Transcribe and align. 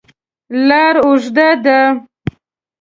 لاره 0.67 0.99
اوږده 1.05 1.49
ده. 1.63 1.79